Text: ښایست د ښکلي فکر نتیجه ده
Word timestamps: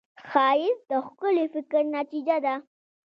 ښایست 0.29 0.83
د 0.89 0.91
ښکلي 1.05 1.45
فکر 1.53 1.81
نتیجه 1.97 2.37
ده 2.45 2.55